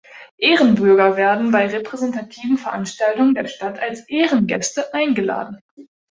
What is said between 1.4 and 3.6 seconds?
bei repräsentativen Veranstaltungen der